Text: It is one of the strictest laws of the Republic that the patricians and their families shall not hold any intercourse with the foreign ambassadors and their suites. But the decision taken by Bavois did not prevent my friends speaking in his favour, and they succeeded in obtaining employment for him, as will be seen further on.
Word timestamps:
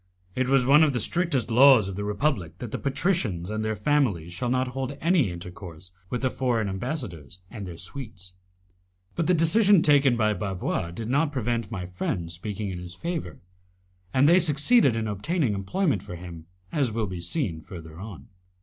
It 0.33 0.49
is 0.49 0.65
one 0.65 0.81
of 0.83 0.93
the 0.93 0.99
strictest 0.99 1.51
laws 1.51 1.87
of 1.87 1.95
the 1.95 2.03
Republic 2.03 2.57
that 2.57 2.71
the 2.71 2.79
patricians 2.79 3.51
and 3.51 3.63
their 3.63 3.75
families 3.75 4.33
shall 4.33 4.49
not 4.49 4.69
hold 4.69 4.97
any 4.99 5.29
intercourse 5.29 5.91
with 6.09 6.23
the 6.23 6.31
foreign 6.31 6.67
ambassadors 6.67 7.41
and 7.51 7.67
their 7.67 7.77
suites. 7.77 8.33
But 9.13 9.27
the 9.27 9.35
decision 9.35 9.83
taken 9.83 10.17
by 10.17 10.33
Bavois 10.33 10.89
did 10.89 11.07
not 11.07 11.31
prevent 11.31 11.69
my 11.69 11.85
friends 11.85 12.33
speaking 12.33 12.71
in 12.71 12.79
his 12.79 12.95
favour, 12.95 13.41
and 14.11 14.27
they 14.27 14.39
succeeded 14.39 14.95
in 14.95 15.07
obtaining 15.07 15.53
employment 15.53 16.01
for 16.01 16.15
him, 16.15 16.47
as 16.71 16.91
will 16.91 17.05
be 17.05 17.19
seen 17.19 17.61
further 17.61 17.99
on. 17.99 18.27